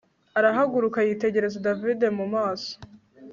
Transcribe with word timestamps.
arahaguruka 0.37 0.99
yitegereza 1.07 1.63
david 1.65 2.01
mumaso 2.17 2.73